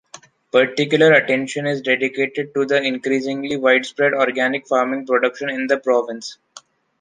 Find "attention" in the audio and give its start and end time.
1.13-1.67